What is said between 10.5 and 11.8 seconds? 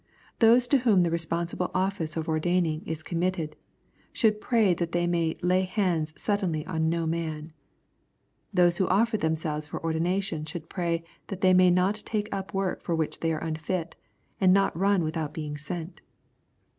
pray that they may